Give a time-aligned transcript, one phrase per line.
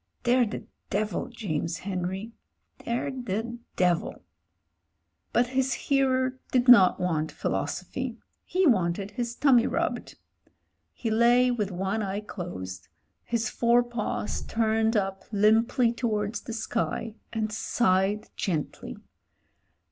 [0.23, 2.31] They're the devil, James Henry—
[2.79, 4.23] ^they're the devil."
[5.31, 10.15] But his hearer did not want philosophy; he wanted his tummy rubbed.
[10.91, 12.87] He lay with one eye closed,
[13.23, 18.97] his four paws turned up limply towards the sky, and sighed gently.